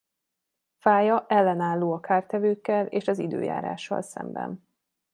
Fája 0.77 1.25
ellenálló 1.27 1.93
a 1.93 1.99
kártevőkkel 1.99 2.85
és 2.85 3.07
az 3.07 3.19
időjárással 3.19 4.01
szemben. 4.01 4.63